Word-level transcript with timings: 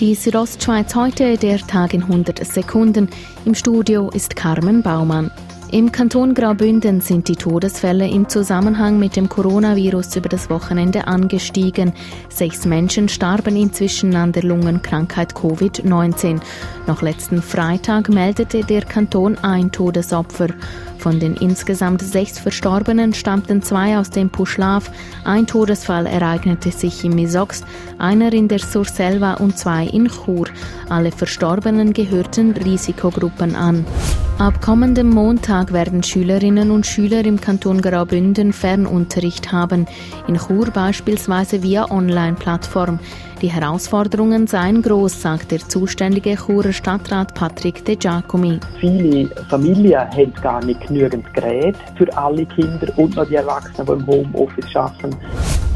Die 0.00 0.14
Südostschweiz 0.14 0.94
heute, 0.94 1.36
der 1.36 1.58
Tag 1.58 1.92
in 1.92 2.04
100 2.04 2.46
Sekunden. 2.46 3.08
Im 3.44 3.56
Studio 3.56 4.10
ist 4.10 4.36
Carmen 4.36 4.80
Baumann. 4.80 5.32
Im 5.72 5.90
Kanton 5.90 6.34
Graubünden 6.34 7.00
sind 7.00 7.26
die 7.26 7.34
Todesfälle 7.34 8.08
im 8.08 8.28
Zusammenhang 8.28 9.00
mit 9.00 9.16
dem 9.16 9.28
Coronavirus 9.28 10.14
über 10.14 10.28
das 10.28 10.48
Wochenende 10.50 11.08
angestiegen. 11.08 11.92
Sechs 12.28 12.64
Menschen 12.64 13.08
starben 13.08 13.56
inzwischen 13.56 14.14
an 14.14 14.30
der 14.30 14.44
Lungenkrankheit 14.44 15.34
Covid-19. 15.34 16.40
Noch 16.86 17.02
letzten 17.02 17.42
Freitag 17.42 18.08
meldete 18.08 18.62
der 18.62 18.82
Kanton 18.82 19.36
ein 19.38 19.72
Todesopfer. 19.72 20.46
Von 20.98 21.20
den 21.20 21.34
insgesamt 21.34 22.02
sechs 22.02 22.38
Verstorbenen 22.38 23.14
stammten 23.14 23.62
zwei 23.62 23.98
aus 23.98 24.10
dem 24.10 24.30
Puschlav. 24.30 24.90
Ein 25.24 25.46
Todesfall 25.46 26.06
ereignete 26.06 26.72
sich 26.72 27.04
in 27.04 27.14
Misox, 27.14 27.64
einer 27.98 28.32
in 28.32 28.48
der 28.48 28.58
Surselva 28.58 29.34
und 29.34 29.56
zwei 29.56 29.86
in 29.86 30.08
Chur. 30.08 30.48
Alle 30.88 31.12
Verstorbenen 31.12 31.92
gehörten 31.92 32.52
Risikogruppen 32.52 33.54
an. 33.54 33.86
Ab 34.38 34.60
kommendem 34.60 35.10
Montag 35.10 35.72
werden 35.72 36.02
Schülerinnen 36.02 36.70
und 36.70 36.86
Schüler 36.86 37.24
im 37.24 37.40
Kanton 37.40 37.80
Graubünden 37.80 38.52
Fernunterricht 38.52 39.50
haben, 39.50 39.86
in 40.26 40.36
Chur 40.36 40.70
beispielsweise 40.70 41.62
via 41.62 41.90
Online-Plattform. 41.90 43.00
Die 43.40 43.52
Herausforderungen 43.52 44.48
seien 44.48 44.82
groß, 44.82 45.22
sagt 45.22 45.52
der 45.52 45.60
zuständige 45.60 46.34
Churer 46.34 46.72
Stadtrat 46.72 47.34
Patrick 47.34 47.84
De 47.84 47.94
Giacomi. 47.94 48.58
Viele 48.80 49.28
Familien 49.48 50.10
haben 50.10 50.32
gar 50.42 50.64
nicht 50.64 50.80
genügend 50.88 51.32
Geräte 51.32 51.78
für 51.96 52.16
alle 52.16 52.44
Kinder 52.46 52.88
und 52.96 53.14
noch 53.14 53.28
die 53.28 53.36
Erwachsenen, 53.36 53.86
die 53.86 53.92
im 53.92 54.06
Homeoffice 54.08 54.74
arbeiten. 54.74 55.16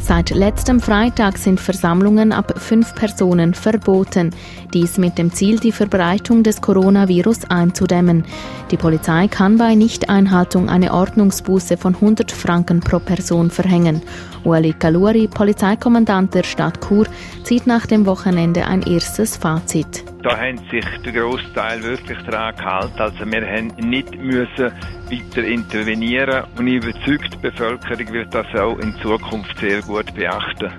Seit 0.00 0.30
letztem 0.30 0.80
Freitag 0.80 1.36
sind 1.36 1.60
Versammlungen 1.60 2.32
ab 2.32 2.54
fünf 2.56 2.94
Personen 2.94 3.54
verboten. 3.54 4.30
Dies 4.72 4.96
mit 4.96 5.18
dem 5.18 5.32
Ziel, 5.32 5.58
die 5.58 5.72
Verbreitung 5.72 6.42
des 6.42 6.60
Coronavirus 6.60 7.50
einzudämmen. 7.50 8.24
Die 8.70 8.76
Polizei 8.76 9.28
kann 9.28 9.58
bei 9.58 9.74
Nichteinhaltung 9.74 10.68
eine 10.68 10.94
Ordnungsbuße 10.94 11.76
von 11.76 11.94
100 11.94 12.32
Franken 12.32 12.80
pro 12.80 12.98
Person 12.98 13.50
verhängen. 13.50 14.02
Ueli 14.44 14.72
Kaluri, 14.72 15.28
Polizeikommandant 15.28 16.34
der 16.34 16.44
Stadt 16.44 16.80
Chur, 16.86 17.06
zieht 17.44 17.66
nach 17.66 17.86
dem 17.86 18.06
Wochenende 18.06 18.66
ein 18.66 18.82
erstes 18.82 19.36
Fazit. 19.36 20.07
Da 20.22 20.36
haben 20.36 20.58
sich 20.70 20.84
der 21.04 21.12
Großteil 21.12 21.82
wirklich 21.82 22.18
daran 22.28 22.56
gehalten. 22.56 22.98
Also 22.98 23.24
wir 23.24 23.46
haben 23.46 23.68
nicht 23.88 24.16
müssen 24.16 24.72
weiter 25.10 25.44
intervenieren 25.44 26.44
und 26.56 26.66
ich 26.66 26.82
überzeugt, 26.82 27.34
die 27.34 27.38
Bevölkerung 27.38 28.12
wird 28.12 28.34
das 28.34 28.46
auch 28.54 28.78
in 28.78 28.94
Zukunft 28.96 29.58
sehr 29.58 29.80
gut 29.82 30.12
beachten. 30.14 30.72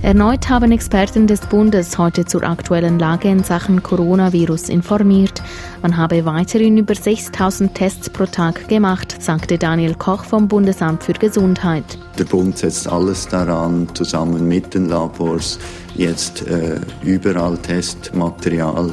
Erneut 0.00 0.48
haben 0.48 0.70
Experten 0.70 1.26
des 1.26 1.40
Bundes 1.40 1.98
heute 1.98 2.24
zur 2.24 2.44
aktuellen 2.44 3.00
Lage 3.00 3.28
in 3.28 3.42
Sachen 3.42 3.82
Coronavirus 3.82 4.68
informiert. 4.68 5.42
Man 5.82 5.96
habe 5.96 6.24
weiterhin 6.24 6.78
über 6.78 6.94
6000 6.94 7.74
Tests 7.74 8.08
pro 8.08 8.26
Tag 8.26 8.68
gemacht, 8.68 9.16
sagte 9.20 9.58
Daniel 9.58 9.96
Koch 9.96 10.22
vom 10.22 10.46
Bundesamt 10.46 11.02
für 11.02 11.14
Gesundheit. 11.14 11.98
Der 12.16 12.24
Bund 12.24 12.56
setzt 12.56 12.86
alles 12.86 13.26
daran, 13.26 13.88
zusammen 13.94 14.46
mit 14.46 14.72
den 14.72 14.88
Labors 14.88 15.58
jetzt 15.96 16.46
äh, 16.46 16.80
überall 17.02 17.58
Testmaterial 17.58 18.90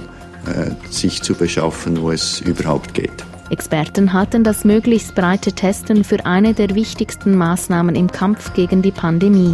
äh, 0.48 0.92
sich 0.92 1.22
zu 1.22 1.36
beschaffen, 1.36 2.02
wo 2.02 2.10
es 2.10 2.42
überhaupt 2.42 2.96
geht. 2.96 3.24
Experten 3.52 4.12
halten 4.12 4.44
das 4.44 4.66
möglichst 4.66 5.14
breite 5.14 5.54
Testen 5.54 6.04
für 6.04 6.26
eine 6.26 6.56
der 6.56 6.74
wichtigsten 6.74 7.38
Maßnahmen 7.38 7.94
im 7.94 8.12
Kampf 8.12 8.54
gegen 8.54 8.82
die 8.82 8.92
Pandemie. 8.92 9.54